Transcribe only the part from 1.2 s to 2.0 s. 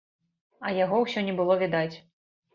не было відаць.